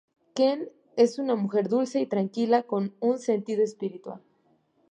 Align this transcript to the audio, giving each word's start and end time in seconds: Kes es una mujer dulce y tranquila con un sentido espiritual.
Kes 0.37 0.61
es 0.97 1.19
una 1.19 1.35
mujer 1.35 1.67
dulce 1.69 1.99
y 2.01 2.07
tranquila 2.07 2.63
con 2.63 2.95
un 3.01 3.19
sentido 3.19 3.63
espiritual. 3.63 4.19